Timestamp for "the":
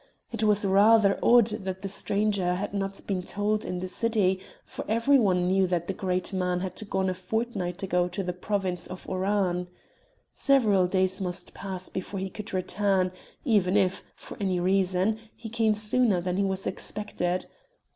1.83-1.87, 3.81-3.87, 5.85-5.93, 8.23-8.33